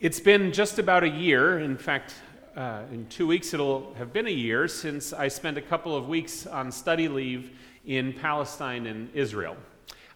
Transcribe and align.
It's 0.00 0.20
been 0.20 0.52
just 0.52 0.78
about 0.78 1.02
a 1.02 1.08
year. 1.08 1.58
In 1.58 1.76
fact, 1.76 2.14
uh, 2.54 2.82
in 2.92 3.08
two 3.08 3.26
weeks 3.26 3.52
it'll 3.52 3.94
have 3.94 4.12
been 4.12 4.28
a 4.28 4.30
year 4.30 4.68
since 4.68 5.12
I 5.12 5.26
spent 5.26 5.58
a 5.58 5.60
couple 5.60 5.96
of 5.96 6.08
weeks 6.08 6.46
on 6.46 6.70
study 6.70 7.08
leave 7.08 7.50
in 7.84 8.12
Palestine 8.12 8.86
and 8.86 9.12
Israel. 9.12 9.56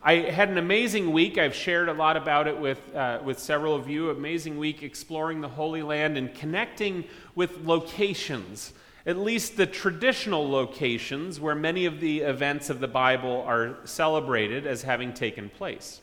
I 0.01 0.19
had 0.19 0.51
an 0.51 0.59
amazing 0.59 1.11
week. 1.11 1.37
I've 1.37 1.53
shared 1.53 1.89
a 1.89 1.95
lot 1.95 2.17
about 2.17 2.47
it 2.47 2.57
with, 2.57 2.95
uh, 2.95 3.23
with 3.25 3.41
several 3.41 3.75
of 3.75 3.89
you. 3.89 4.11
Amazing 4.11 4.57
week 4.57 4.84
exploring 4.84 5.41
the 5.41 5.48
Holy 5.48 5.83
Land 5.83 6.17
and 6.17 6.33
connecting 6.33 7.03
with 7.35 7.64
locations, 7.64 8.75
at 9.05 9.17
least 9.17 9.57
the 9.57 9.67
traditional 9.67 10.49
locations 10.49 11.41
where 11.41 11.57
many 11.57 11.87
of 11.87 11.99
the 11.99 12.21
events 12.21 12.71
of 12.71 12.79
the 12.79 12.87
Bible 12.87 13.43
are 13.49 13.79
celebrated 13.83 14.64
as 14.64 14.83
having 14.83 15.12
taken 15.12 15.51
place. 15.51 16.01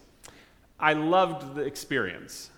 I 0.77 0.91
loved 0.91 1.55
the 1.55 1.61
experience. 1.61 2.49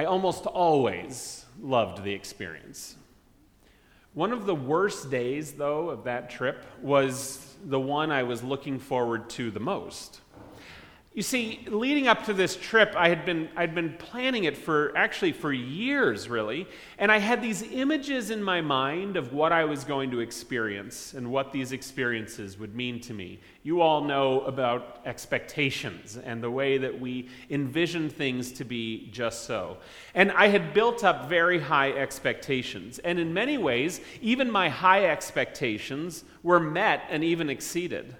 I 0.00 0.06
almost 0.06 0.46
always 0.46 1.44
loved 1.60 2.02
the 2.02 2.12
experience. 2.14 2.96
One 4.14 4.32
of 4.32 4.46
the 4.46 4.54
worst 4.54 5.10
days, 5.10 5.52
though, 5.52 5.90
of 5.90 6.04
that 6.04 6.30
trip 6.30 6.64
was 6.80 7.54
the 7.66 7.78
one 7.78 8.10
I 8.10 8.22
was 8.22 8.42
looking 8.42 8.78
forward 8.78 9.28
to 9.30 9.50
the 9.50 9.60
most. 9.60 10.22
You 11.12 11.22
see, 11.22 11.66
leading 11.66 12.06
up 12.06 12.26
to 12.26 12.32
this 12.32 12.54
trip, 12.54 12.94
I 12.96 13.08
had 13.08 13.24
been, 13.24 13.48
I'd 13.56 13.74
been 13.74 13.94
planning 13.94 14.44
it 14.44 14.56
for 14.56 14.96
actually 14.96 15.32
for 15.32 15.52
years, 15.52 16.28
really. 16.28 16.68
And 16.98 17.10
I 17.10 17.18
had 17.18 17.42
these 17.42 17.62
images 17.62 18.30
in 18.30 18.40
my 18.40 18.60
mind 18.60 19.16
of 19.16 19.32
what 19.32 19.50
I 19.50 19.64
was 19.64 19.82
going 19.82 20.12
to 20.12 20.20
experience 20.20 21.14
and 21.14 21.32
what 21.32 21.52
these 21.52 21.72
experiences 21.72 22.60
would 22.60 22.76
mean 22.76 23.00
to 23.00 23.12
me. 23.12 23.40
You 23.64 23.80
all 23.80 24.04
know 24.04 24.42
about 24.42 25.00
expectations 25.04 26.16
and 26.16 26.40
the 26.40 26.50
way 26.50 26.78
that 26.78 27.00
we 27.00 27.28
envision 27.50 28.08
things 28.08 28.52
to 28.52 28.64
be 28.64 29.08
just 29.10 29.46
so. 29.46 29.78
And 30.14 30.30
I 30.30 30.46
had 30.46 30.72
built 30.72 31.02
up 31.02 31.28
very 31.28 31.58
high 31.58 31.90
expectations. 31.90 33.00
And 33.00 33.18
in 33.18 33.34
many 33.34 33.58
ways, 33.58 34.00
even 34.22 34.48
my 34.48 34.68
high 34.68 35.06
expectations 35.06 36.22
were 36.44 36.60
met 36.60 37.02
and 37.10 37.24
even 37.24 37.50
exceeded. 37.50 38.14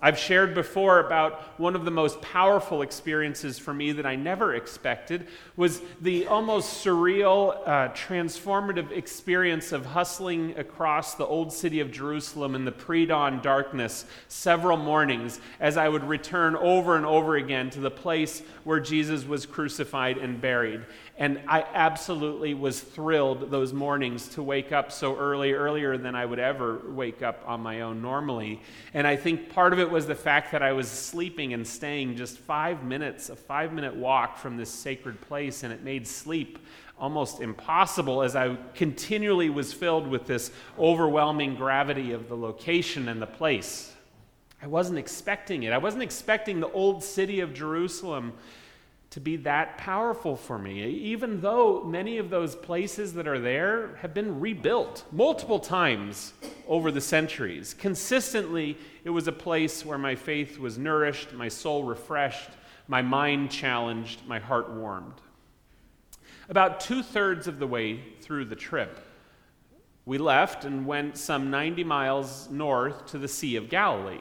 I've 0.00 0.18
shared 0.18 0.54
before 0.54 1.00
about 1.00 1.58
one 1.58 1.74
of 1.74 1.84
the 1.84 1.90
most 1.90 2.22
powerful 2.22 2.82
experiences 2.82 3.58
for 3.58 3.74
me 3.74 3.90
that 3.92 4.06
I 4.06 4.14
never 4.14 4.54
expected 4.54 5.26
was 5.56 5.80
the 6.00 6.28
almost 6.28 6.84
surreal, 6.84 7.58
uh, 7.66 7.88
transformative 7.94 8.92
experience 8.92 9.72
of 9.72 9.86
hustling 9.86 10.56
across 10.56 11.16
the 11.16 11.26
old 11.26 11.52
city 11.52 11.80
of 11.80 11.90
Jerusalem 11.90 12.54
in 12.54 12.64
the 12.64 12.70
pre 12.70 13.06
dawn 13.06 13.42
darkness 13.42 14.04
several 14.28 14.76
mornings 14.76 15.40
as 15.58 15.76
I 15.76 15.88
would 15.88 16.04
return 16.04 16.54
over 16.54 16.96
and 16.96 17.04
over 17.04 17.34
again 17.34 17.68
to 17.70 17.80
the 17.80 17.90
place 17.90 18.42
where 18.62 18.78
Jesus 18.78 19.24
was 19.24 19.46
crucified 19.46 20.16
and 20.16 20.40
buried. 20.40 20.82
And 21.20 21.40
I 21.48 21.64
absolutely 21.74 22.54
was 22.54 22.80
thrilled 22.80 23.50
those 23.50 23.72
mornings 23.72 24.28
to 24.28 24.42
wake 24.42 24.70
up 24.70 24.92
so 24.92 25.16
early, 25.16 25.52
earlier 25.52 25.98
than 25.98 26.14
I 26.14 26.24
would 26.24 26.38
ever 26.38 26.80
wake 26.86 27.22
up 27.22 27.42
on 27.44 27.60
my 27.60 27.80
own 27.80 28.00
normally. 28.00 28.62
And 28.94 29.04
I 29.04 29.16
think 29.16 29.50
part 29.50 29.72
of 29.72 29.80
it 29.80 29.90
was 29.90 30.06
the 30.06 30.14
fact 30.14 30.52
that 30.52 30.62
I 30.62 30.72
was 30.72 30.88
sleeping 30.88 31.54
and 31.54 31.66
staying 31.66 32.14
just 32.14 32.38
five 32.38 32.84
minutes, 32.84 33.30
a 33.30 33.36
five 33.36 33.72
minute 33.72 33.96
walk 33.96 34.38
from 34.38 34.56
this 34.56 34.70
sacred 34.70 35.20
place, 35.20 35.64
and 35.64 35.72
it 35.72 35.82
made 35.82 36.06
sleep 36.06 36.60
almost 37.00 37.40
impossible 37.40 38.22
as 38.22 38.36
I 38.36 38.56
continually 38.76 39.50
was 39.50 39.72
filled 39.72 40.06
with 40.06 40.26
this 40.26 40.52
overwhelming 40.78 41.56
gravity 41.56 42.12
of 42.12 42.28
the 42.28 42.36
location 42.36 43.08
and 43.08 43.20
the 43.20 43.26
place. 43.26 43.92
I 44.62 44.68
wasn't 44.68 44.98
expecting 44.98 45.64
it. 45.64 45.72
I 45.72 45.78
wasn't 45.78 46.02
expecting 46.04 46.60
the 46.60 46.70
old 46.70 47.02
city 47.02 47.40
of 47.40 47.54
Jerusalem 47.54 48.34
to 49.10 49.20
be 49.20 49.36
that 49.36 49.78
powerful 49.78 50.36
for 50.36 50.58
me, 50.58 50.84
even 50.84 51.40
though 51.40 51.82
many 51.82 52.18
of 52.18 52.28
those 52.28 52.54
places 52.54 53.14
that 53.14 53.26
are 53.26 53.38
there 53.38 53.96
have 54.02 54.12
been 54.12 54.38
rebuilt 54.38 55.04
multiple 55.10 55.58
times 55.58 56.34
over 56.66 56.90
the 56.90 57.00
centuries. 57.00 57.72
Consistently, 57.72 58.76
it 59.04 59.10
was 59.10 59.26
a 59.26 59.32
place 59.32 59.84
where 59.84 59.96
my 59.96 60.14
faith 60.14 60.58
was 60.58 60.76
nourished, 60.76 61.32
my 61.32 61.48
soul 61.48 61.84
refreshed, 61.84 62.50
my 62.86 63.00
mind 63.00 63.50
challenged, 63.50 64.26
my 64.26 64.38
heart 64.38 64.70
warmed. 64.70 65.20
About 66.50 66.80
two 66.80 67.02
thirds 67.02 67.46
of 67.46 67.58
the 67.58 67.66
way 67.66 68.00
through 68.20 68.44
the 68.44 68.56
trip, 68.56 69.00
we 70.04 70.18
left 70.18 70.64
and 70.64 70.86
went 70.86 71.16
some 71.16 71.50
90 71.50 71.84
miles 71.84 72.48
north 72.50 73.06
to 73.06 73.18
the 73.18 73.28
Sea 73.28 73.56
of 73.56 73.68
Galilee. 73.68 74.20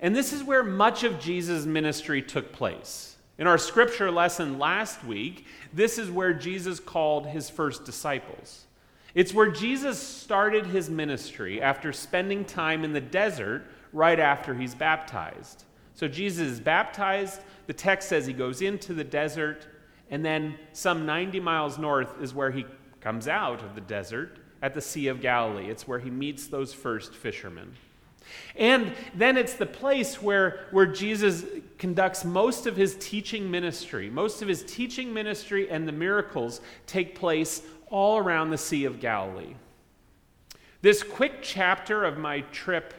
And 0.00 0.14
this 0.14 0.32
is 0.32 0.42
where 0.42 0.64
much 0.64 1.04
of 1.04 1.20
Jesus' 1.20 1.66
ministry 1.66 2.22
took 2.22 2.52
place. 2.52 3.11
In 3.38 3.46
our 3.46 3.58
scripture 3.58 4.10
lesson 4.10 4.58
last 4.58 5.04
week, 5.04 5.46
this 5.72 5.98
is 5.98 6.10
where 6.10 6.34
Jesus 6.34 6.78
called 6.78 7.26
his 7.26 7.48
first 7.48 7.84
disciples. 7.84 8.66
It's 9.14 9.34
where 9.34 9.50
Jesus 9.50 9.98
started 9.98 10.66
his 10.66 10.90
ministry 10.90 11.60
after 11.60 11.92
spending 11.92 12.44
time 12.44 12.84
in 12.84 12.92
the 12.92 13.00
desert 13.00 13.64
right 13.92 14.18
after 14.18 14.54
he's 14.54 14.74
baptized. 14.74 15.64
So 15.94 16.08
Jesus 16.08 16.48
is 16.48 16.60
baptized. 16.60 17.40
The 17.66 17.72
text 17.72 18.08
says 18.08 18.26
he 18.26 18.32
goes 18.32 18.62
into 18.62 18.94
the 18.94 19.04
desert, 19.04 19.66
and 20.10 20.24
then 20.24 20.58
some 20.72 21.04
90 21.06 21.40
miles 21.40 21.78
north 21.78 22.20
is 22.22 22.34
where 22.34 22.50
he 22.50 22.64
comes 23.00 23.28
out 23.28 23.62
of 23.62 23.74
the 23.74 23.80
desert 23.80 24.38
at 24.62 24.74
the 24.74 24.80
Sea 24.80 25.08
of 25.08 25.20
Galilee. 25.20 25.68
It's 25.68 25.88
where 25.88 25.98
he 25.98 26.10
meets 26.10 26.46
those 26.46 26.72
first 26.72 27.14
fishermen. 27.14 27.74
And 28.56 28.92
then 29.14 29.36
it's 29.36 29.54
the 29.54 29.66
place 29.66 30.20
where, 30.20 30.66
where 30.70 30.86
Jesus 30.86 31.44
conducts 31.78 32.24
most 32.24 32.66
of 32.66 32.76
his 32.76 32.96
teaching 32.96 33.50
ministry. 33.50 34.10
Most 34.10 34.42
of 34.42 34.48
his 34.48 34.62
teaching 34.62 35.12
ministry 35.12 35.70
and 35.70 35.88
the 35.88 35.92
miracles 35.92 36.60
take 36.86 37.14
place 37.14 37.62
all 37.88 38.18
around 38.18 38.50
the 38.50 38.58
Sea 38.58 38.84
of 38.84 39.00
Galilee. 39.00 39.54
This 40.80 41.02
quick 41.02 41.42
chapter 41.42 42.04
of 42.04 42.18
my 42.18 42.40
trip 42.52 42.94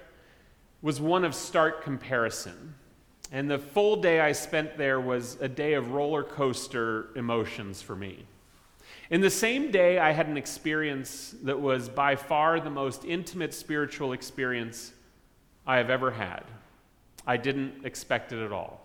was 0.82 1.00
one 1.02 1.24
of 1.24 1.34
stark 1.34 1.84
comparison. 1.84 2.76
And 3.32 3.50
the 3.50 3.58
full 3.58 3.96
day 3.96 4.20
I 4.20 4.32
spent 4.32 4.78
there 4.78 5.00
was 5.00 5.38
a 5.42 5.48
day 5.48 5.74
of 5.74 5.92
roller 5.92 6.24
coaster 6.24 7.08
emotions 7.16 7.82
for 7.82 7.96
me. 7.96 8.26
In 9.10 9.22
the 9.22 9.30
same 9.30 9.72
day, 9.72 10.00
I 10.00 10.12
had 10.12 10.28
an 10.28 10.38
experience 10.38 11.36
that 11.44 11.60
was 11.60 11.90
by 11.90 12.16
far 12.16 12.60
the 12.60 12.70
most 12.70 13.06
intimate 13.06 13.54
spiritual 13.54 14.14
experience 14.14 14.94
I 15.66 15.78
have 15.78 15.90
ever 15.90 16.12
had. 16.12 16.44
I 17.26 17.38
didn't 17.38 17.86
expect 17.86 18.34
it 18.34 18.44
at 18.44 18.52
all. 18.52 18.82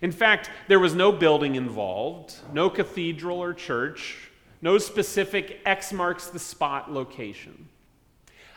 In 0.00 0.12
fact, 0.12 0.50
there 0.68 0.80
was 0.80 0.94
no 0.94 1.12
building 1.12 1.54
involved, 1.54 2.34
no 2.52 2.68
cathedral 2.68 3.42
or 3.42 3.54
church, 3.54 4.30
no 4.60 4.78
specific 4.78 5.60
X 5.64 5.92
marks 5.92 6.28
the 6.28 6.38
spot 6.38 6.92
location. 6.92 7.68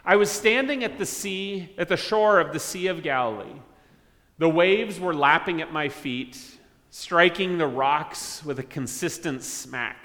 I 0.05 0.17
was 0.17 0.29
standing 0.29 0.83
at 0.83 0.97
the 0.97 1.05
sea, 1.05 1.73
at 1.77 1.87
the 1.87 1.97
shore 1.97 2.39
of 2.39 2.53
the 2.53 2.59
Sea 2.59 2.87
of 2.87 3.01
Galilee. 3.01 3.59
The 4.37 4.49
waves 4.49 4.99
were 4.99 5.15
lapping 5.15 5.61
at 5.61 5.73
my 5.73 5.89
feet, 5.89 6.37
striking 6.91 7.57
the 7.57 7.67
rocks 7.67 8.43
with 8.45 8.59
a 8.59 8.63
consistent 8.63 9.41
smack. 9.43 9.97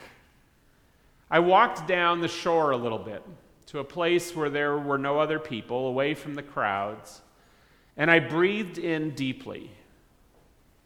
I 1.30 1.40
walked 1.40 1.86
down 1.86 2.20
the 2.20 2.28
shore 2.28 2.70
a 2.70 2.76
little 2.76 2.98
bit 2.98 3.22
to 3.70 3.78
a 3.78 3.84
place 3.84 4.34
where 4.34 4.50
there 4.50 4.76
were 4.76 4.98
no 4.98 5.20
other 5.20 5.38
people, 5.38 5.86
away 5.86 6.12
from 6.12 6.34
the 6.34 6.42
crowds, 6.42 7.20
and 7.96 8.10
I 8.10 8.18
breathed 8.18 8.78
in 8.78 9.10
deeply, 9.10 9.70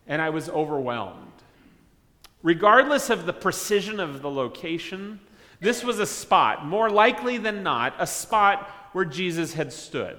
and 0.07 0.21
I 0.21 0.29
was 0.29 0.51
overwhelmed. 0.51 1.33
Regardless 2.43 3.09
of 3.09 3.25
the 3.25 3.33
precision 3.33 4.01
of 4.01 4.21
the 4.21 4.31
location, 4.31 5.19
this 5.61 5.83
was 5.83 5.99
a 5.99 6.05
spot, 6.05 6.67
more 6.67 6.91
likely 6.91 7.39
than 7.39 7.63
not, 7.63 7.95
a 7.99 8.07
spot 8.07 8.69
where 8.93 9.07
Jesus 9.07 9.55
had 9.55 9.73
stood. 9.73 10.19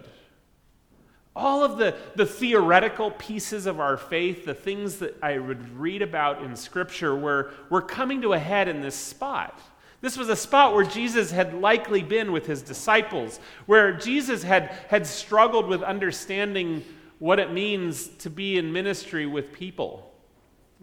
All 1.35 1.63
of 1.63 1.77
the, 1.77 1.95
the 2.15 2.25
theoretical 2.25 3.11
pieces 3.11 3.67
of 3.67 3.79
our 3.79 3.95
faith, 3.95 4.43
the 4.43 4.55
things 4.55 4.97
that 4.97 5.15
I 5.21 5.37
would 5.37 5.77
read 5.77 6.01
about 6.01 6.41
in 6.41 6.55
Scripture, 6.55 7.15
were, 7.15 7.53
were 7.69 7.83
coming 7.83 8.23
to 8.23 8.33
a 8.33 8.39
head 8.39 8.67
in 8.67 8.81
this 8.81 8.95
spot. 8.95 9.61
This 10.05 10.17
was 10.17 10.29
a 10.29 10.35
spot 10.35 10.75
where 10.75 10.85
Jesus 10.85 11.31
had 11.31 11.55
likely 11.55 12.03
been 12.03 12.31
with 12.31 12.45
his 12.45 12.61
disciples, 12.61 13.39
where 13.65 13.91
Jesus 13.91 14.43
had, 14.43 14.65
had 14.87 15.07
struggled 15.07 15.65
with 15.65 15.81
understanding 15.81 16.85
what 17.17 17.39
it 17.39 17.51
means 17.51 18.09
to 18.19 18.29
be 18.29 18.59
in 18.59 18.71
ministry 18.71 19.25
with 19.25 19.51
people 19.51 20.13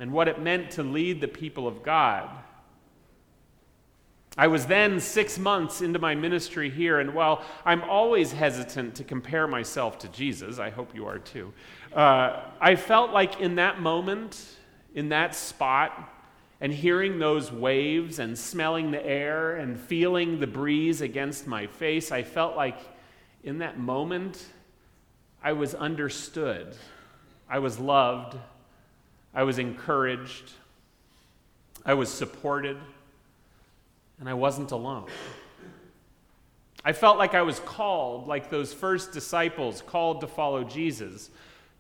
and 0.01 0.11
what 0.11 0.27
it 0.27 0.41
meant 0.41 0.73
to 0.73 0.83
lead 0.83 1.21
the 1.21 1.29
people 1.29 1.69
of 1.69 1.85
God. 1.85 2.31
I 4.37 4.49
was 4.49 4.67
then 4.67 4.99
six 4.99 5.39
months 5.39 5.83
into 5.83 6.01
my 6.01 6.17
ministry 6.17 6.69
here, 6.69 6.99
and 6.99 7.15
while 7.15 7.45
I'm 7.65 7.85
always 7.85 8.33
hesitant 8.33 8.97
to 8.97 9.05
compare 9.05 9.47
myself 9.47 10.01
to 10.01 10.09
Jesus, 10.09 10.59
I 10.59 10.71
hope 10.71 10.97
you 10.97 11.07
are 11.07 11.21
too, 11.21 11.53
uh, 11.95 12.41
I 12.61 12.75
felt 12.75 13.13
like 13.13 13.41
in 13.41 13.55
that 13.55 13.81
moment, 13.81 14.45
in 14.97 15.11
that 15.11 15.37
spot, 15.37 16.13
and 16.63 16.73
hearing 16.73 17.19
those 17.19 17.51
waves 17.51 18.21
and 18.21 18.39
smelling 18.39 18.93
the 18.93 19.05
air 19.05 19.57
and 19.57 19.77
feeling 19.77 20.39
the 20.39 20.47
breeze 20.47 21.01
against 21.01 21.45
my 21.45 21.67
face, 21.67 22.13
I 22.13 22.23
felt 22.23 22.55
like 22.55 22.79
in 23.43 23.59
that 23.59 23.81
moment 23.81 24.47
I 25.43 25.55
was 25.55 25.75
understood, 25.75 26.77
I 27.51 27.59
was 27.59 27.81
loved, 27.81 28.39
I 29.35 29.43
was 29.43 29.59
encouraged, 29.59 30.53
I 31.85 31.95
was 31.95 32.09
supported, 32.09 32.77
and 34.21 34.29
I 34.29 34.35
wasn't 34.35 34.71
alone. 34.71 35.09
I 36.85 36.93
felt 36.93 37.19
like 37.19 37.35
I 37.35 37.43
was 37.43 37.59
called, 37.59 38.29
like 38.29 38.51
those 38.51 38.73
first 38.73 39.11
disciples 39.11 39.83
called 39.85 40.21
to 40.21 40.29
follow 40.29 40.63
Jesus, 40.63 41.31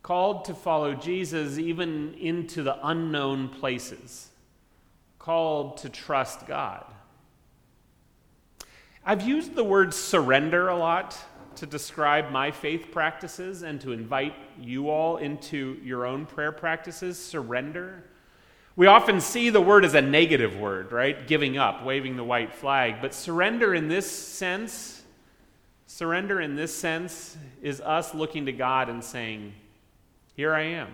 called 0.02 0.44
to 0.46 0.54
follow 0.54 0.92
Jesus 0.92 1.56
even 1.56 2.14
into 2.14 2.64
the 2.64 2.84
unknown 2.84 3.48
places, 3.48 4.30
called 5.22 5.76
to 5.78 5.88
trust 5.88 6.46
God. 6.46 6.84
I've 9.04 9.22
used 9.22 9.54
the 9.54 9.64
word 9.64 9.94
surrender 9.94 10.68
a 10.68 10.76
lot 10.76 11.16
to 11.56 11.66
describe 11.66 12.30
my 12.30 12.50
faith 12.50 12.90
practices 12.90 13.62
and 13.62 13.80
to 13.82 13.92
invite 13.92 14.34
you 14.60 14.90
all 14.90 15.18
into 15.18 15.78
your 15.84 16.06
own 16.06 16.26
prayer 16.26 16.50
practices. 16.50 17.18
Surrender. 17.18 18.04
We 18.74 18.86
often 18.86 19.20
see 19.20 19.50
the 19.50 19.60
word 19.60 19.84
as 19.84 19.94
a 19.94 20.02
negative 20.02 20.56
word, 20.56 20.92
right? 20.92 21.26
Giving 21.26 21.56
up, 21.56 21.84
waving 21.84 22.16
the 22.16 22.24
white 22.24 22.52
flag. 22.52 22.96
But 23.00 23.14
surrender 23.14 23.74
in 23.74 23.88
this 23.88 24.10
sense, 24.10 25.02
surrender 25.86 26.40
in 26.40 26.56
this 26.56 26.74
sense 26.74 27.36
is 27.60 27.80
us 27.80 28.14
looking 28.14 28.46
to 28.46 28.52
God 28.52 28.88
and 28.88 29.04
saying, 29.04 29.52
Here 30.34 30.54
I 30.54 30.62
am. 30.62 30.88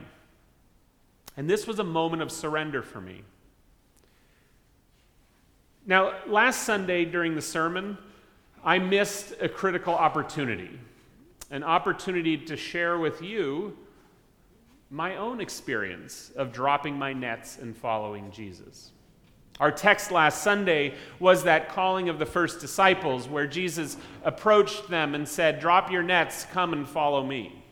And 1.36 1.48
this 1.48 1.66
was 1.66 1.78
a 1.78 1.84
moment 1.84 2.20
of 2.20 2.32
surrender 2.32 2.82
for 2.82 3.00
me. 3.00 3.22
Now, 5.88 6.12
last 6.26 6.64
Sunday 6.64 7.06
during 7.06 7.34
the 7.34 7.40
sermon, 7.40 7.96
I 8.62 8.78
missed 8.78 9.32
a 9.40 9.48
critical 9.48 9.94
opportunity 9.94 10.78
an 11.50 11.64
opportunity 11.64 12.36
to 12.36 12.58
share 12.58 12.98
with 12.98 13.22
you 13.22 13.74
my 14.90 15.16
own 15.16 15.40
experience 15.40 16.30
of 16.36 16.52
dropping 16.52 16.94
my 16.98 17.14
nets 17.14 17.56
and 17.56 17.74
following 17.74 18.30
Jesus. 18.30 18.90
Our 19.58 19.72
text 19.72 20.10
last 20.10 20.42
Sunday 20.42 20.94
was 21.18 21.44
that 21.44 21.70
calling 21.70 22.10
of 22.10 22.18
the 22.18 22.26
first 22.26 22.60
disciples, 22.60 23.26
where 23.26 23.46
Jesus 23.46 23.96
approached 24.24 24.90
them 24.90 25.14
and 25.14 25.26
said, 25.26 25.58
Drop 25.58 25.90
your 25.90 26.02
nets, 26.02 26.46
come 26.52 26.74
and 26.74 26.86
follow 26.86 27.24
me. 27.24 27.64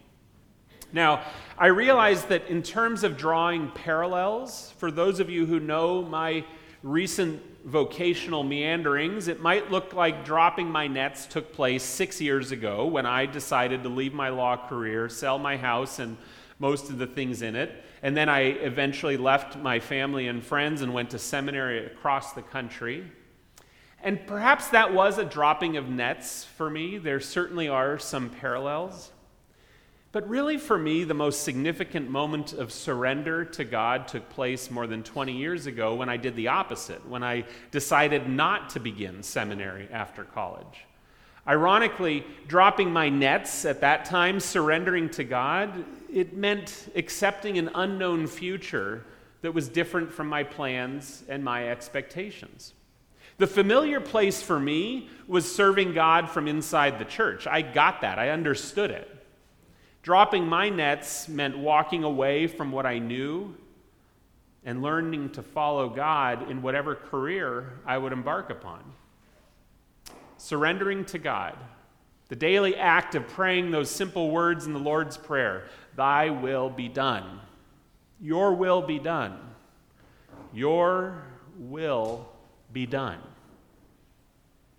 Now, 0.90 1.22
I 1.58 1.66
realize 1.66 2.24
that 2.24 2.48
in 2.48 2.62
terms 2.62 3.04
of 3.04 3.18
drawing 3.18 3.70
parallels, 3.72 4.72
for 4.78 4.90
those 4.90 5.20
of 5.20 5.28
you 5.28 5.44
who 5.44 5.60
know 5.60 6.00
my 6.00 6.46
recent 6.86 7.42
vocational 7.64 8.44
meanderings, 8.44 9.26
it 9.26 9.40
might 9.40 9.72
look 9.72 9.92
like 9.92 10.24
dropping 10.24 10.70
my 10.70 10.86
nets 10.86 11.26
took 11.26 11.52
place 11.52 11.82
six 11.82 12.20
years 12.20 12.52
ago 12.52 12.86
when 12.86 13.04
I 13.04 13.26
decided 13.26 13.82
to 13.82 13.88
leave 13.88 14.14
my 14.14 14.28
law 14.28 14.56
career, 14.68 15.08
sell 15.08 15.36
my 15.36 15.56
house 15.56 15.98
and 15.98 16.16
most 16.60 16.88
of 16.88 16.98
the 16.98 17.06
things 17.06 17.42
in 17.42 17.56
it, 17.56 17.84
and 18.02 18.16
then 18.16 18.28
I 18.28 18.42
eventually 18.42 19.16
left 19.16 19.56
my 19.56 19.80
family 19.80 20.28
and 20.28 20.42
friends 20.42 20.80
and 20.80 20.94
went 20.94 21.10
to 21.10 21.18
seminary 21.18 21.84
across 21.84 22.34
the 22.34 22.42
country. 22.42 23.04
And 24.00 24.24
perhaps 24.24 24.68
that 24.68 24.94
was 24.94 25.18
a 25.18 25.24
dropping 25.24 25.76
of 25.76 25.88
nets 25.88 26.44
for 26.44 26.70
me. 26.70 26.98
There 26.98 27.18
certainly 27.18 27.68
are 27.68 27.98
some 27.98 28.30
parallels. 28.30 29.10
But 30.16 30.30
really, 30.30 30.56
for 30.56 30.78
me, 30.78 31.04
the 31.04 31.12
most 31.12 31.42
significant 31.42 32.08
moment 32.08 32.54
of 32.54 32.72
surrender 32.72 33.44
to 33.44 33.64
God 33.64 34.08
took 34.08 34.26
place 34.30 34.70
more 34.70 34.86
than 34.86 35.02
20 35.02 35.36
years 35.36 35.66
ago 35.66 35.94
when 35.94 36.08
I 36.08 36.16
did 36.16 36.34
the 36.36 36.48
opposite, 36.48 37.06
when 37.06 37.22
I 37.22 37.44
decided 37.70 38.26
not 38.26 38.70
to 38.70 38.80
begin 38.80 39.22
seminary 39.22 39.86
after 39.92 40.24
college. 40.24 40.86
Ironically, 41.46 42.24
dropping 42.48 42.90
my 42.90 43.10
nets 43.10 43.66
at 43.66 43.82
that 43.82 44.06
time, 44.06 44.40
surrendering 44.40 45.10
to 45.10 45.22
God, 45.22 45.84
it 46.10 46.34
meant 46.34 46.90
accepting 46.96 47.58
an 47.58 47.68
unknown 47.74 48.26
future 48.26 49.04
that 49.42 49.52
was 49.52 49.68
different 49.68 50.10
from 50.10 50.28
my 50.28 50.44
plans 50.44 51.24
and 51.28 51.44
my 51.44 51.68
expectations. 51.68 52.72
The 53.36 53.46
familiar 53.46 54.00
place 54.00 54.40
for 54.40 54.58
me 54.58 55.10
was 55.28 55.54
serving 55.54 55.92
God 55.92 56.30
from 56.30 56.48
inside 56.48 56.98
the 56.98 57.04
church. 57.04 57.46
I 57.46 57.60
got 57.60 58.00
that, 58.00 58.18
I 58.18 58.30
understood 58.30 58.90
it. 58.90 59.12
Dropping 60.06 60.46
my 60.46 60.68
nets 60.68 61.28
meant 61.28 61.58
walking 61.58 62.04
away 62.04 62.46
from 62.46 62.70
what 62.70 62.86
I 62.86 63.00
knew 63.00 63.52
and 64.64 64.80
learning 64.80 65.30
to 65.30 65.42
follow 65.42 65.88
God 65.88 66.48
in 66.48 66.62
whatever 66.62 66.94
career 66.94 67.80
I 67.84 67.98
would 67.98 68.12
embark 68.12 68.48
upon. 68.48 68.84
Surrendering 70.36 71.04
to 71.06 71.18
God, 71.18 71.56
the 72.28 72.36
daily 72.36 72.76
act 72.76 73.16
of 73.16 73.26
praying 73.26 73.72
those 73.72 73.90
simple 73.90 74.30
words 74.30 74.64
in 74.64 74.72
the 74.72 74.78
Lord's 74.78 75.16
Prayer 75.16 75.64
Thy 75.96 76.30
will 76.30 76.70
be 76.70 76.86
done. 76.86 77.40
Your 78.20 78.54
will 78.54 78.82
be 78.82 79.00
done. 79.00 79.36
Your 80.52 81.24
will 81.58 82.28
be 82.72 82.86
done. 82.86 83.18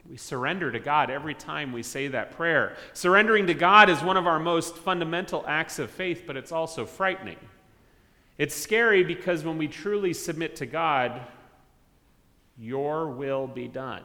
We 0.09 0.17
surrender 0.17 0.71
to 0.71 0.79
God 0.79 1.09
every 1.09 1.33
time 1.33 1.73
we 1.73 1.83
say 1.83 2.07
that 2.07 2.31
prayer. 2.31 2.77
Surrendering 2.93 3.47
to 3.47 3.53
God 3.53 3.89
is 3.89 4.01
one 4.01 4.15
of 4.15 4.25
our 4.25 4.39
most 4.39 4.77
fundamental 4.77 5.43
acts 5.47 5.79
of 5.79 5.91
faith, 5.91 6.23
but 6.25 6.37
it's 6.37 6.51
also 6.51 6.85
frightening. 6.85 7.37
It's 8.37 8.55
scary 8.55 9.03
because 9.03 9.43
when 9.43 9.57
we 9.57 9.67
truly 9.67 10.13
submit 10.13 10.55
to 10.57 10.65
God, 10.65 11.21
your 12.57 13.09
will 13.09 13.47
be 13.47 13.67
done. 13.67 14.03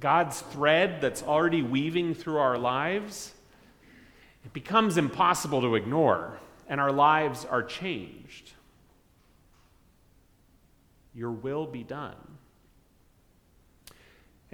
God's 0.00 0.40
thread 0.40 1.00
that's 1.00 1.22
already 1.22 1.62
weaving 1.62 2.14
through 2.14 2.38
our 2.38 2.58
lives, 2.58 3.32
it 4.44 4.52
becomes 4.52 4.98
impossible 4.98 5.62
to 5.62 5.76
ignore, 5.76 6.38
and 6.68 6.80
our 6.80 6.92
lives 6.92 7.44
are 7.44 7.62
changed. 7.62 8.52
Your 11.14 11.30
will 11.30 11.66
be 11.66 11.84
done. 11.84 12.16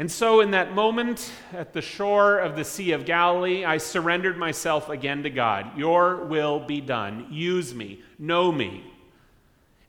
And 0.00 0.10
so, 0.10 0.40
in 0.40 0.52
that 0.52 0.74
moment 0.74 1.30
at 1.52 1.74
the 1.74 1.82
shore 1.82 2.38
of 2.38 2.56
the 2.56 2.64
Sea 2.64 2.92
of 2.92 3.04
Galilee, 3.04 3.66
I 3.66 3.76
surrendered 3.76 4.38
myself 4.38 4.88
again 4.88 5.24
to 5.24 5.28
God. 5.28 5.76
Your 5.76 6.24
will 6.24 6.58
be 6.58 6.80
done. 6.80 7.26
Use 7.28 7.74
me. 7.74 8.00
Know 8.18 8.50
me. 8.50 8.82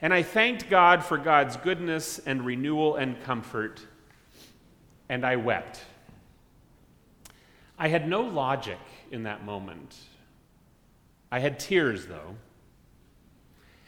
And 0.02 0.14
I 0.14 0.22
thanked 0.22 0.70
God 0.70 1.06
for 1.06 1.18
God's 1.18 1.56
goodness 1.56 2.20
and 2.26 2.46
renewal 2.46 2.98
and 2.98 3.24
comfort. 3.24 3.80
And 5.08 5.26
I 5.26 5.38
wept. 5.38 5.80
I 7.80 7.88
had 7.88 8.06
no 8.06 8.20
logic 8.20 8.80
in 9.12 9.24
that 9.24 9.46
moment. 9.46 9.96
I 11.32 11.40
had 11.40 11.58
tears, 11.58 12.08
though. 12.08 12.36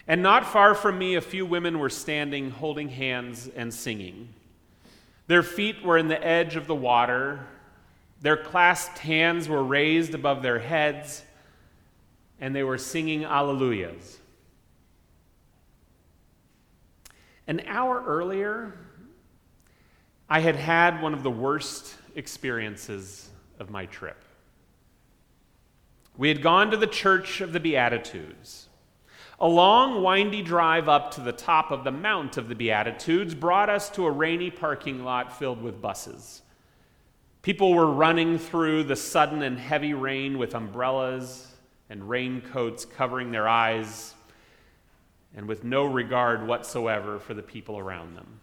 And 0.08 0.24
not 0.24 0.46
far 0.46 0.74
from 0.74 0.98
me, 0.98 1.16
a 1.16 1.22
few 1.22 1.46
women 1.46 1.80
were 1.80 1.90
standing, 1.90 2.50
holding 2.50 2.88
hands 2.88 3.50
and 3.54 3.74
singing. 3.74 4.30
Their 5.28 5.44
feet 5.44 5.84
were 5.84 5.98
in 5.98 6.08
the 6.08 6.24
edge 6.24 6.56
of 6.56 6.68
the 6.68 6.76
water. 6.76 7.48
Their 8.22 8.38
clasped 8.38 9.00
hands 9.00 9.48
were 9.48 9.64
raised 9.64 10.14
above 10.14 10.42
their 10.42 10.60
heads, 10.60 11.24
and 12.40 12.56
they 12.56 12.64
were 12.64 12.78
singing 12.78 13.24
Alleluias. 13.24 14.18
An 17.48 17.62
hour 17.68 18.04
earlier, 18.06 18.74
I 20.30 20.40
had 20.40 20.56
had 20.56 21.02
one 21.02 21.14
of 21.14 21.24
the 21.24 21.32
worst 21.32 21.96
experiences 22.16 23.30
of 23.60 23.70
my 23.70 23.86
trip. 23.86 24.24
We 26.18 26.30
had 26.30 26.42
gone 26.42 26.72
to 26.72 26.78
the 26.78 26.88
Church 26.88 27.42
of 27.42 27.54
the 27.54 27.60
Beatitudes. 27.60 28.68
A 29.44 29.48
long, 29.48 30.02
windy 30.02 30.42
drive 30.42 30.88
up 30.88 31.12
to 31.16 31.22
the 31.22 31.34
top 31.34 31.70
of 31.70 31.84
the 31.84 31.92
Mount 31.92 32.38
of 32.38 32.48
the 32.48 32.56
Beatitudes 32.56 33.36
brought 33.36 33.70
us 33.70 33.90
to 33.90 34.06
a 34.06 34.10
rainy 34.10 34.50
parking 34.50 35.04
lot 35.04 35.38
filled 35.38 35.62
with 35.62 35.82
buses. 35.82 36.44
People 37.42 37.74
were 37.74 37.92
running 37.92 38.40
through 38.40 38.86
the 38.86 38.96
sudden 38.96 39.42
and 39.42 39.60
heavy 39.60 39.94
rain 39.94 40.38
with 40.38 40.56
umbrellas 40.56 41.46
and 41.90 42.08
raincoats 42.08 42.86
covering 42.86 43.32
their 43.32 43.46
eyes 43.46 44.14
and 45.36 45.46
with 45.46 45.66
no 45.66 45.84
regard 45.84 46.48
whatsoever 46.48 47.20
for 47.20 47.34
the 47.34 47.44
people 47.44 47.78
around 47.78 48.16
them. 48.16 48.40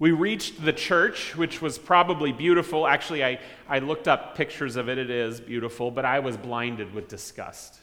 We 0.00 0.10
reached 0.10 0.64
the 0.64 0.72
church, 0.72 1.36
which 1.36 1.62
was 1.62 1.78
probably 1.78 2.32
beautiful. 2.32 2.88
Actually, 2.88 3.24
I, 3.24 3.38
I 3.68 3.78
looked 3.78 4.08
up 4.08 4.36
pictures 4.36 4.74
of 4.74 4.88
it. 4.88 4.98
It 4.98 5.10
is 5.10 5.40
beautiful, 5.40 5.92
but 5.92 6.04
I 6.04 6.18
was 6.18 6.36
blinded 6.36 6.92
with 6.92 7.06
disgust 7.06 7.78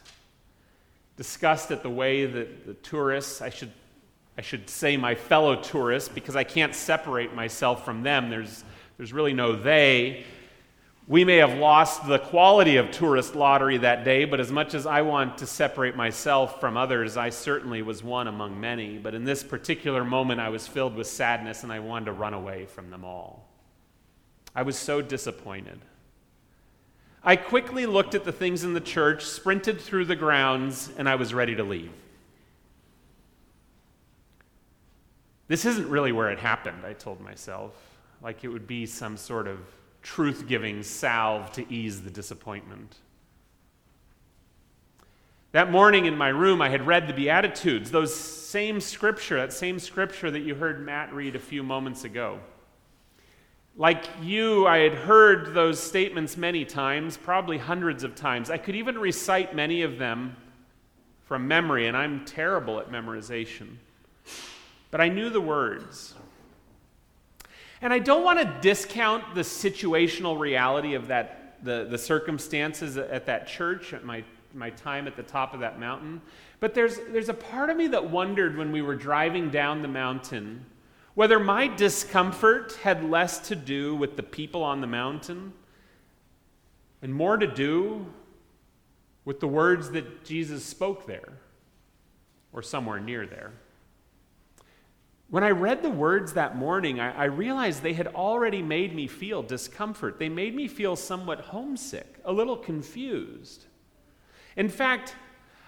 disgust 1.16 1.70
at 1.70 1.82
the 1.82 1.90
way 1.90 2.26
that 2.26 2.66
the 2.66 2.74
tourists, 2.74 3.42
I 3.42 3.50
should, 3.50 3.72
I 4.36 4.40
should 4.40 4.68
say 4.68 4.96
my 4.96 5.14
fellow 5.14 5.56
tourists, 5.56 6.08
because 6.08 6.36
I 6.36 6.44
can't 6.44 6.74
separate 6.74 7.34
myself 7.34 7.84
from 7.84 8.02
them. 8.02 8.30
There's, 8.30 8.64
there's 8.96 9.12
really 9.12 9.34
no 9.34 9.54
they. 9.54 10.24
We 11.08 11.24
may 11.24 11.36
have 11.36 11.58
lost 11.58 12.06
the 12.06 12.20
quality 12.20 12.76
of 12.76 12.90
tourist 12.92 13.34
lottery 13.34 13.76
that 13.78 14.04
day, 14.04 14.24
but 14.24 14.38
as 14.38 14.52
much 14.52 14.72
as 14.72 14.86
I 14.86 15.02
want 15.02 15.38
to 15.38 15.46
separate 15.46 15.96
myself 15.96 16.60
from 16.60 16.76
others, 16.76 17.16
I 17.16 17.30
certainly 17.30 17.82
was 17.82 18.04
one 18.04 18.28
among 18.28 18.60
many. 18.60 18.98
But 18.98 19.14
in 19.14 19.24
this 19.24 19.42
particular 19.42 20.04
moment, 20.04 20.40
I 20.40 20.48
was 20.48 20.66
filled 20.66 20.94
with 20.94 21.08
sadness 21.08 21.64
and 21.64 21.72
I 21.72 21.80
wanted 21.80 22.06
to 22.06 22.12
run 22.12 22.34
away 22.34 22.66
from 22.66 22.90
them 22.90 23.04
all. 23.04 23.48
I 24.54 24.62
was 24.62 24.78
so 24.78 25.02
disappointed. 25.02 25.80
I 27.24 27.36
quickly 27.36 27.86
looked 27.86 28.14
at 28.14 28.24
the 28.24 28.32
things 28.32 28.64
in 28.64 28.74
the 28.74 28.80
church, 28.80 29.24
sprinted 29.24 29.80
through 29.80 30.06
the 30.06 30.16
grounds, 30.16 30.90
and 30.96 31.08
I 31.08 31.14
was 31.14 31.32
ready 31.32 31.54
to 31.54 31.62
leave. 31.62 31.92
This 35.46 35.64
isn't 35.64 35.88
really 35.88 36.12
where 36.12 36.30
it 36.30 36.38
happened, 36.38 36.84
I 36.84 36.94
told 36.94 37.20
myself, 37.20 37.74
like 38.22 38.42
it 38.42 38.48
would 38.48 38.66
be 38.66 38.86
some 38.86 39.16
sort 39.16 39.46
of 39.46 39.58
truth 40.02 40.46
giving 40.48 40.82
salve 40.82 41.52
to 41.52 41.72
ease 41.72 42.02
the 42.02 42.10
disappointment. 42.10 42.96
That 45.52 45.70
morning 45.70 46.06
in 46.06 46.16
my 46.16 46.28
room, 46.28 46.62
I 46.62 46.70
had 46.70 46.86
read 46.86 47.06
the 47.06 47.12
Beatitudes, 47.12 47.90
those 47.90 48.14
same 48.14 48.80
scripture, 48.80 49.36
that 49.36 49.52
same 49.52 49.78
scripture 49.78 50.30
that 50.30 50.40
you 50.40 50.54
heard 50.54 50.84
Matt 50.84 51.12
read 51.12 51.36
a 51.36 51.38
few 51.38 51.62
moments 51.62 52.04
ago. 52.04 52.40
Like 53.76 54.04
you, 54.20 54.66
I 54.66 54.78
had 54.78 54.94
heard 54.94 55.54
those 55.54 55.80
statements 55.80 56.36
many 56.36 56.64
times, 56.64 57.16
probably 57.16 57.56
hundreds 57.56 58.04
of 58.04 58.14
times. 58.14 58.50
I 58.50 58.58
could 58.58 58.76
even 58.76 58.98
recite 58.98 59.56
many 59.56 59.82
of 59.82 59.98
them 59.98 60.36
from 61.24 61.48
memory, 61.48 61.86
and 61.86 61.96
I'm 61.96 62.24
terrible 62.26 62.78
at 62.80 62.90
memorization. 62.90 63.76
But 64.90 65.00
I 65.00 65.08
knew 65.08 65.30
the 65.30 65.40
words. 65.40 66.14
And 67.80 67.94
I 67.94 67.98
don't 67.98 68.22
want 68.22 68.38
to 68.40 68.58
discount 68.60 69.34
the 69.34 69.40
situational 69.40 70.38
reality 70.38 70.92
of 70.92 71.08
that, 71.08 71.56
the, 71.62 71.86
the 71.88 71.96
circumstances 71.96 72.98
at 72.98 73.24
that 73.24 73.48
church, 73.48 73.94
at 73.94 74.04
my, 74.04 74.22
my 74.52 74.68
time 74.70 75.06
at 75.06 75.16
the 75.16 75.22
top 75.22 75.54
of 75.54 75.60
that 75.60 75.80
mountain. 75.80 76.20
But 76.60 76.74
there's, 76.74 76.98
there's 77.08 77.30
a 77.30 77.34
part 77.34 77.70
of 77.70 77.78
me 77.78 77.86
that 77.88 78.10
wondered 78.10 78.58
when 78.58 78.70
we 78.70 78.82
were 78.82 78.94
driving 78.94 79.48
down 79.48 79.80
the 79.80 79.88
mountain 79.88 80.66
whether 81.14 81.38
my 81.38 81.68
discomfort 81.68 82.78
had 82.82 83.08
less 83.08 83.38
to 83.48 83.56
do 83.56 83.94
with 83.94 84.16
the 84.16 84.22
people 84.22 84.62
on 84.62 84.80
the 84.80 84.86
mountain 84.86 85.52
and 87.02 87.14
more 87.14 87.36
to 87.36 87.46
do 87.46 88.06
with 89.24 89.40
the 89.40 89.48
words 89.48 89.90
that 89.90 90.24
Jesus 90.24 90.64
spoke 90.64 91.06
there 91.06 91.38
or 92.52 92.62
somewhere 92.62 93.00
near 93.00 93.26
there. 93.26 93.52
When 95.28 95.44
I 95.44 95.50
read 95.50 95.82
the 95.82 95.90
words 95.90 96.34
that 96.34 96.56
morning, 96.56 97.00
I, 97.00 97.22
I, 97.22 97.24
realized 97.24 97.82
they 97.82 97.94
had 97.94 98.08
already 98.08 98.60
made 98.60 98.94
me 98.94 99.06
feel 99.06 99.42
discomfort. 99.42 100.18
They 100.18 100.28
made 100.28 100.54
me 100.54 100.68
feel 100.68 100.94
somewhat 100.94 101.40
homesick, 101.40 102.18
a 102.26 102.32
little 102.32 102.56
confused. 102.56 103.64
In 104.56 104.68
fact, 104.68 105.16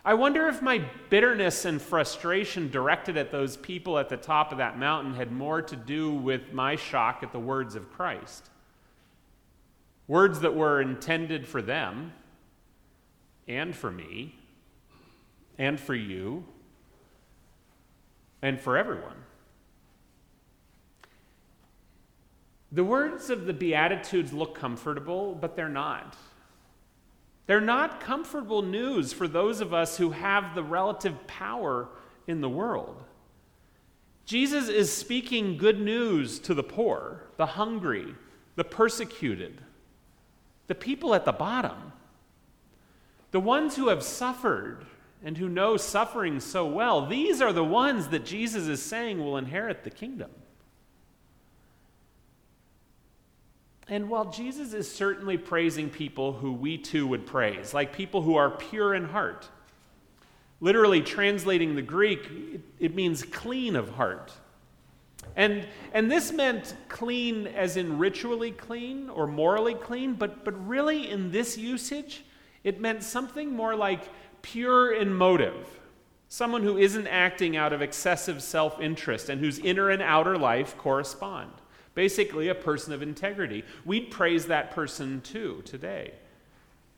I 0.06 0.12
wonder 0.12 0.48
if 0.48 0.60
my 0.60 0.84
bitterness 1.08 1.64
and 1.64 1.80
frustration 1.80 2.70
directed 2.70 3.16
at 3.16 3.30
those 3.30 3.56
people 3.56 3.98
at 3.98 4.10
the 4.10 4.18
top 4.18 4.52
of 4.52 4.58
that 4.58 4.78
mountain 4.78 5.14
had 5.14 5.32
more 5.32 5.62
to 5.62 5.76
do 5.76 6.12
with 6.12 6.52
my 6.52 6.76
shock 6.76 7.22
at 7.22 7.32
the 7.32 7.40
words 7.40 7.74
of 7.74 7.90
Christ. 7.90 8.50
Words 10.06 10.40
that 10.40 10.54
were 10.54 10.82
intended 10.82 11.48
for 11.48 11.62
them 11.62 12.12
and 13.48 13.74
for 13.74 13.90
me 13.90 14.34
and 15.56 15.80
for 15.80 15.94
you 15.94 16.44
and 18.42 18.60
for 18.60 18.76
everyone. 18.76 19.16
The 22.72 22.84
words 22.84 23.30
of 23.30 23.46
the 23.46 23.54
Beatitudes 23.54 24.34
look 24.34 24.54
comfortable, 24.54 25.34
but 25.34 25.56
they're 25.56 25.68
not. 25.70 26.14
They're 27.46 27.60
not 27.60 28.00
comfortable 28.00 28.62
news 28.62 29.12
for 29.12 29.28
those 29.28 29.60
of 29.60 29.74
us 29.74 29.98
who 29.98 30.10
have 30.10 30.54
the 30.54 30.62
relative 30.62 31.26
power 31.26 31.88
in 32.26 32.40
the 32.40 32.48
world. 32.48 33.02
Jesus 34.24 34.68
is 34.68 34.90
speaking 34.90 35.58
good 35.58 35.78
news 35.78 36.38
to 36.40 36.54
the 36.54 36.62
poor, 36.62 37.24
the 37.36 37.46
hungry, 37.46 38.14
the 38.56 38.64
persecuted, 38.64 39.60
the 40.66 40.74
people 40.74 41.14
at 41.14 41.26
the 41.26 41.32
bottom, 41.32 41.92
the 43.32 43.40
ones 43.40 43.76
who 43.76 43.88
have 43.88 44.02
suffered 44.02 44.86
and 45.22 45.36
who 45.36 45.48
know 45.48 45.76
suffering 45.76 46.40
so 46.40 46.66
well. 46.66 47.06
These 47.06 47.42
are 47.42 47.52
the 47.52 47.64
ones 47.64 48.08
that 48.08 48.24
Jesus 48.24 48.68
is 48.68 48.82
saying 48.82 49.18
will 49.18 49.36
inherit 49.36 49.84
the 49.84 49.90
kingdom. 49.90 50.30
And 53.88 54.08
while 54.08 54.30
Jesus 54.30 54.72
is 54.72 54.90
certainly 54.90 55.36
praising 55.36 55.90
people 55.90 56.32
who 56.32 56.52
we 56.52 56.78
too 56.78 57.06
would 57.06 57.26
praise, 57.26 57.74
like 57.74 57.94
people 57.94 58.22
who 58.22 58.36
are 58.36 58.50
pure 58.50 58.94
in 58.94 59.04
heart, 59.04 59.48
literally 60.60 61.02
translating 61.02 61.74
the 61.74 61.82
Greek, 61.82 62.26
it, 62.30 62.60
it 62.78 62.94
means 62.94 63.22
clean 63.22 63.76
of 63.76 63.90
heart. 63.90 64.32
And, 65.36 65.66
and 65.92 66.10
this 66.10 66.32
meant 66.32 66.76
clean 66.88 67.46
as 67.46 67.76
in 67.76 67.98
ritually 67.98 68.52
clean 68.52 69.10
or 69.10 69.26
morally 69.26 69.74
clean, 69.74 70.14
but, 70.14 70.44
but 70.44 70.66
really 70.66 71.10
in 71.10 71.30
this 71.30 71.58
usage, 71.58 72.24
it 72.62 72.80
meant 72.80 73.02
something 73.02 73.54
more 73.54 73.74
like 73.74 74.02
pure 74.42 74.92
in 74.92 75.12
motive. 75.12 75.80
Someone 76.28 76.62
who 76.62 76.78
isn't 76.78 77.06
acting 77.06 77.56
out 77.56 77.72
of 77.72 77.82
excessive 77.82 78.42
self 78.42 78.80
interest 78.80 79.28
and 79.28 79.40
whose 79.40 79.58
inner 79.58 79.90
and 79.90 80.02
outer 80.02 80.38
life 80.38 80.76
correspond. 80.78 81.52
Basically, 81.94 82.48
a 82.48 82.54
person 82.54 82.92
of 82.92 83.02
integrity. 83.02 83.64
We'd 83.84 84.10
praise 84.10 84.46
that 84.46 84.72
person 84.72 85.20
too 85.20 85.62
today. 85.64 86.12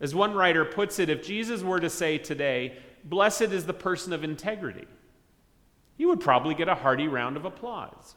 As 0.01 0.15
one 0.15 0.35
writer 0.35 0.65
puts 0.65 0.99
it, 0.99 1.09
if 1.09 1.25
Jesus 1.25 1.63
were 1.63 1.81
to 1.81 1.91
say 1.91 2.19
today, 2.19 2.79
Blessed 3.05 3.43
is 3.43 3.67
the 3.67 3.73
person 3.73 4.13
of 4.13 4.25
integrity, 4.25 4.87
he 5.97 6.05
would 6.05 6.21
probably 6.21 6.55
get 6.55 6.69
a 6.69 6.75
hearty 6.75 7.07
round 7.07 7.37
of 7.37 7.45
applause. 7.45 8.17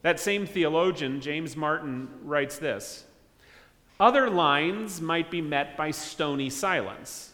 That 0.00 0.18
same 0.18 0.46
theologian, 0.46 1.20
James 1.20 1.56
Martin, 1.56 2.08
writes 2.22 2.58
this 2.58 3.04
Other 4.00 4.30
lines 4.30 5.00
might 5.00 5.30
be 5.30 5.42
met 5.42 5.76
by 5.76 5.90
stony 5.90 6.48
silence. 6.48 7.33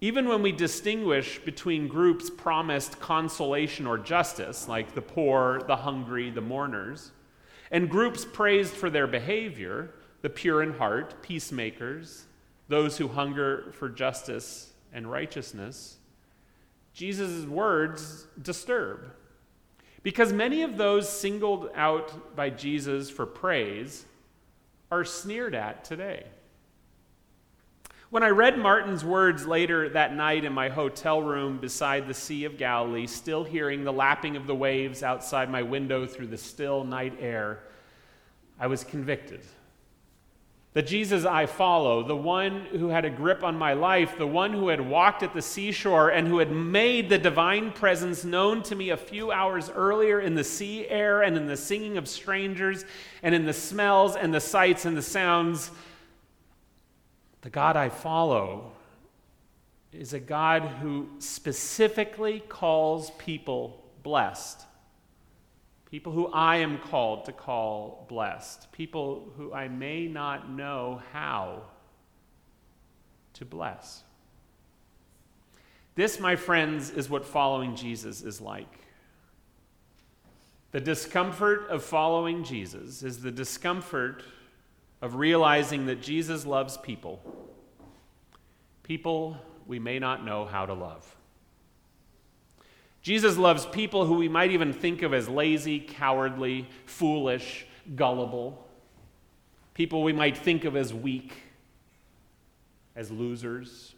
Even 0.00 0.28
when 0.28 0.40
we 0.42 0.52
distinguish 0.52 1.38
between 1.40 1.86
groups 1.86 2.30
promised 2.30 2.98
consolation 3.00 3.86
or 3.86 3.98
justice, 3.98 4.66
like 4.66 4.94
the 4.94 5.02
poor, 5.02 5.60
the 5.66 5.76
hungry, 5.76 6.30
the 6.30 6.40
mourners, 6.40 7.12
and 7.70 7.90
groups 7.90 8.24
praised 8.24 8.72
for 8.72 8.88
their 8.88 9.06
behavior, 9.06 9.90
the 10.22 10.30
pure 10.30 10.62
in 10.62 10.72
heart, 10.74 11.22
peacemakers, 11.22 12.24
those 12.68 12.96
who 12.96 13.08
hunger 13.08 13.72
for 13.72 13.88
justice 13.88 14.72
and 14.92 15.10
righteousness, 15.10 15.98
Jesus' 16.94 17.44
words 17.44 18.26
disturb. 18.40 19.12
Because 20.02 20.32
many 20.32 20.62
of 20.62 20.78
those 20.78 21.08
singled 21.08 21.70
out 21.74 22.34
by 22.34 22.48
Jesus 22.48 23.10
for 23.10 23.26
praise 23.26 24.06
are 24.90 25.04
sneered 25.04 25.54
at 25.54 25.84
today. 25.84 26.24
When 28.10 28.24
I 28.24 28.30
read 28.30 28.58
Martin's 28.58 29.04
words 29.04 29.46
later 29.46 29.88
that 29.90 30.16
night 30.16 30.44
in 30.44 30.52
my 30.52 30.68
hotel 30.68 31.22
room 31.22 31.58
beside 31.58 32.08
the 32.08 32.14
Sea 32.14 32.44
of 32.44 32.58
Galilee, 32.58 33.06
still 33.06 33.44
hearing 33.44 33.84
the 33.84 33.92
lapping 33.92 34.36
of 34.36 34.48
the 34.48 34.54
waves 34.54 35.04
outside 35.04 35.48
my 35.48 35.62
window 35.62 36.06
through 36.06 36.26
the 36.26 36.36
still 36.36 36.82
night 36.82 37.16
air, 37.20 37.60
I 38.58 38.66
was 38.66 38.82
convicted. 38.82 39.42
The 40.72 40.82
Jesus 40.82 41.24
I 41.24 41.46
follow, 41.46 42.02
the 42.02 42.16
one 42.16 42.66
who 42.72 42.88
had 42.88 43.04
a 43.04 43.10
grip 43.10 43.44
on 43.44 43.54
my 43.54 43.74
life, 43.74 44.18
the 44.18 44.26
one 44.26 44.52
who 44.52 44.68
had 44.68 44.80
walked 44.80 45.22
at 45.22 45.32
the 45.32 45.42
seashore 45.42 46.10
and 46.10 46.26
who 46.26 46.38
had 46.38 46.50
made 46.50 47.08
the 47.08 47.18
divine 47.18 47.70
presence 47.70 48.24
known 48.24 48.64
to 48.64 48.74
me 48.74 48.90
a 48.90 48.96
few 48.96 49.30
hours 49.30 49.70
earlier 49.70 50.18
in 50.18 50.34
the 50.34 50.42
sea 50.42 50.84
air 50.88 51.22
and 51.22 51.36
in 51.36 51.46
the 51.46 51.56
singing 51.56 51.96
of 51.96 52.08
strangers 52.08 52.84
and 53.22 53.36
in 53.36 53.44
the 53.46 53.52
smells 53.52 54.16
and 54.16 54.34
the 54.34 54.40
sights 54.40 54.84
and 54.84 54.96
the 54.96 55.02
sounds 55.02 55.70
the 57.42 57.50
God 57.50 57.76
I 57.76 57.88
follow 57.88 58.72
is 59.92 60.12
a 60.12 60.20
God 60.20 60.62
who 60.62 61.08
specifically 61.18 62.40
calls 62.48 63.10
people 63.12 63.84
blessed. 64.02 64.66
People 65.90 66.12
who 66.12 66.28
I 66.28 66.56
am 66.56 66.78
called 66.78 67.24
to 67.24 67.32
call 67.32 68.06
blessed. 68.08 68.70
People 68.70 69.32
who 69.36 69.52
I 69.52 69.68
may 69.68 70.06
not 70.06 70.50
know 70.50 71.02
how 71.12 71.62
to 73.34 73.44
bless. 73.44 74.04
This, 75.96 76.20
my 76.20 76.36
friends, 76.36 76.90
is 76.90 77.10
what 77.10 77.24
following 77.24 77.74
Jesus 77.74 78.22
is 78.22 78.40
like. 78.40 78.78
The 80.70 80.80
discomfort 80.80 81.66
of 81.68 81.82
following 81.82 82.44
Jesus 82.44 83.02
is 83.02 83.20
the 83.20 83.32
discomfort 83.32 84.22
of 85.02 85.14
realizing 85.14 85.86
that 85.86 86.02
Jesus 86.02 86.44
loves 86.44 86.76
people, 86.76 87.22
people 88.82 89.36
we 89.66 89.78
may 89.78 89.98
not 89.98 90.24
know 90.24 90.44
how 90.44 90.66
to 90.66 90.74
love. 90.74 91.16
Jesus 93.02 93.38
loves 93.38 93.64
people 93.64 94.04
who 94.04 94.14
we 94.14 94.28
might 94.28 94.50
even 94.50 94.72
think 94.72 95.02
of 95.02 95.14
as 95.14 95.28
lazy, 95.28 95.80
cowardly, 95.80 96.68
foolish, 96.84 97.64
gullible, 97.94 98.66
people 99.72 100.02
we 100.02 100.12
might 100.12 100.36
think 100.36 100.64
of 100.64 100.76
as 100.76 100.92
weak, 100.92 101.32
as 102.94 103.10
losers. 103.10 103.94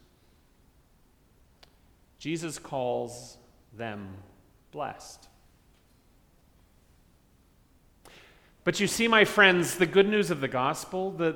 Jesus 2.17 2.57
calls 2.57 3.37
them 3.75 4.07
blessed. 4.71 5.27
But 8.63 8.79
you 8.79 8.87
see, 8.87 9.07
my 9.07 9.25
friends, 9.25 9.77
the 9.77 9.85
good 9.85 10.07
news 10.07 10.31
of 10.31 10.39
the 10.39 10.47
gospel, 10.47 11.11
the, 11.11 11.35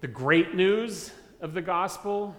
the 0.00 0.06
great 0.06 0.54
news 0.54 1.10
of 1.40 1.52
the 1.52 1.62
gospel 1.62 2.36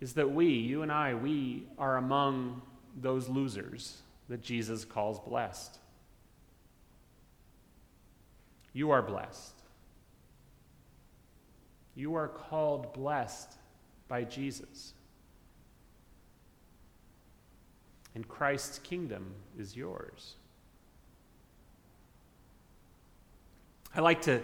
is 0.00 0.14
that 0.14 0.30
we, 0.30 0.46
you 0.46 0.82
and 0.82 0.90
I, 0.90 1.14
we 1.14 1.64
are 1.78 1.96
among 1.96 2.62
those 3.00 3.28
losers 3.28 3.98
that 4.28 4.42
Jesus 4.42 4.84
calls 4.84 5.20
blessed. 5.20 5.78
You 8.72 8.90
are 8.90 9.02
blessed. 9.02 9.54
You 11.94 12.14
are 12.16 12.28
called 12.28 12.92
blessed 12.92 13.52
by 14.08 14.24
Jesus. 14.24 14.94
And 18.14 18.26
Christ's 18.26 18.78
kingdom 18.78 19.34
is 19.58 19.76
yours. 19.76 20.34
I 23.96 24.00
like 24.00 24.22
to 24.22 24.40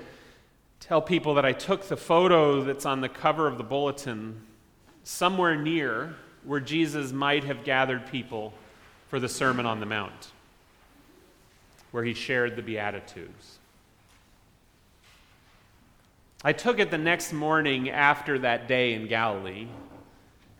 tell 0.78 1.02
people 1.02 1.34
that 1.34 1.44
I 1.44 1.52
took 1.52 1.88
the 1.88 1.96
photo 1.96 2.62
that's 2.62 2.86
on 2.86 3.00
the 3.00 3.08
cover 3.08 3.48
of 3.48 3.58
the 3.58 3.64
bulletin 3.64 4.40
somewhere 5.02 5.56
near 5.56 6.14
where 6.44 6.60
Jesus 6.60 7.10
might 7.10 7.42
have 7.42 7.64
gathered 7.64 8.06
people 8.06 8.54
for 9.08 9.18
the 9.18 9.28
Sermon 9.28 9.66
on 9.66 9.80
the 9.80 9.86
Mount, 9.86 10.30
where 11.90 12.04
he 12.04 12.14
shared 12.14 12.54
the 12.54 12.62
Beatitudes. 12.62 13.58
I 16.44 16.52
took 16.52 16.78
it 16.78 16.92
the 16.92 16.98
next 16.98 17.32
morning 17.32 17.90
after 17.90 18.38
that 18.38 18.68
day 18.68 18.94
in 18.94 19.08
Galilee. 19.08 19.66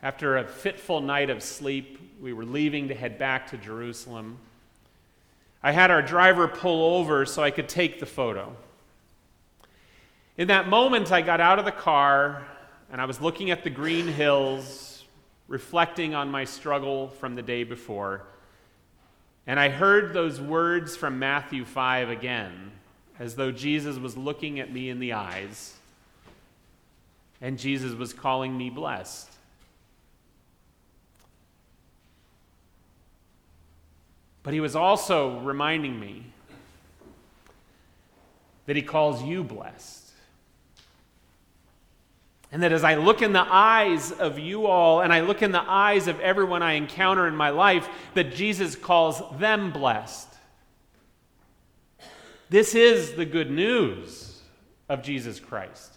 After 0.03 0.37
a 0.37 0.43
fitful 0.43 0.99
night 0.99 1.29
of 1.29 1.41
sleep, 1.41 1.97
we 2.21 2.33
were 2.33 2.45
leaving 2.45 2.89
to 2.89 2.93
head 2.93 3.17
back 3.17 3.49
to 3.51 3.57
Jerusalem. 3.57 4.37
I 5.63 5.71
had 5.71 5.91
our 5.91 6.01
driver 6.01 6.49
pull 6.49 6.97
over 6.97 7.25
so 7.25 7.41
I 7.41 7.51
could 7.51 7.69
take 7.69 8.01
the 8.01 8.05
photo. 8.05 8.53
In 10.37 10.47
that 10.47 10.69
moment, 10.69 11.11
I 11.11 11.21
got 11.21 11.41
out 11.41 11.59
of 11.59 11.65
the 11.65 11.71
car 11.71 12.45
and 12.91 13.01
I 13.01 13.05
was 13.05 13.19
looking 13.21 13.51
at 13.51 13.63
the 13.63 13.69
green 13.69 14.07
hills, 14.07 15.03
reflecting 15.47 16.15
on 16.15 16.29
my 16.29 16.45
struggle 16.45 17.09
from 17.09 17.35
the 17.35 17.41
day 17.41 17.63
before. 17.63 18.23
And 19.45 19.59
I 19.59 19.69
heard 19.69 20.13
those 20.13 20.39
words 20.39 20.95
from 20.95 21.19
Matthew 21.19 21.65
5 21.65 22.09
again 22.09 22.71
as 23.19 23.35
though 23.35 23.51
Jesus 23.51 23.97
was 23.97 24.15
looking 24.15 24.59
at 24.59 24.71
me 24.71 24.89
in 24.89 24.99
the 24.99 25.13
eyes 25.13 25.75
and 27.41 27.57
Jesus 27.57 27.93
was 27.93 28.13
calling 28.13 28.57
me 28.57 28.69
blessed. 28.69 29.29
But 34.43 34.53
he 34.53 34.59
was 34.59 34.75
also 34.75 35.39
reminding 35.39 35.99
me 35.99 36.25
that 38.65 38.75
he 38.75 38.81
calls 38.81 39.21
you 39.23 39.43
blessed. 39.43 40.00
And 42.51 42.63
that 42.63 42.73
as 42.73 42.83
I 42.83 42.95
look 42.95 43.21
in 43.21 43.31
the 43.31 43.45
eyes 43.47 44.11
of 44.11 44.37
you 44.37 44.67
all 44.67 45.01
and 45.01 45.13
I 45.13 45.21
look 45.21 45.41
in 45.41 45.51
the 45.51 45.61
eyes 45.61 46.07
of 46.07 46.19
everyone 46.19 46.61
I 46.61 46.73
encounter 46.73 47.27
in 47.27 47.35
my 47.35 47.49
life, 47.49 47.87
that 48.13 48.33
Jesus 48.33 48.75
calls 48.75 49.21
them 49.39 49.71
blessed. 49.71 50.27
This 52.49 52.75
is 52.75 53.13
the 53.13 53.25
good 53.25 53.49
news 53.49 54.41
of 54.89 55.01
Jesus 55.01 55.39
Christ. 55.39 55.93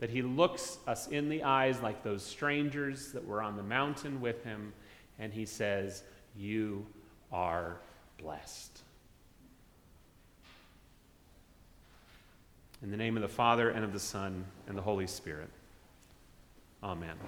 That 0.00 0.10
he 0.10 0.20
looks 0.20 0.76
us 0.86 1.08
in 1.08 1.30
the 1.30 1.42
eyes 1.42 1.80
like 1.80 2.02
those 2.02 2.22
strangers 2.22 3.12
that 3.12 3.26
were 3.26 3.42
on 3.42 3.56
the 3.56 3.62
mountain 3.62 4.20
with 4.20 4.44
him, 4.44 4.74
and 5.18 5.32
he 5.32 5.46
says, 5.46 6.02
You 6.36 6.86
are 7.32 7.78
blessed. 8.18 8.82
In 12.82 12.90
the 12.90 12.96
name 12.96 13.16
of 13.16 13.22
the 13.22 13.28
Father, 13.28 13.70
and 13.70 13.82
of 13.82 13.94
the 13.94 13.98
Son, 13.98 14.44
and 14.68 14.76
the 14.76 14.82
Holy 14.82 15.06
Spirit. 15.06 15.48
Amen. 16.82 17.18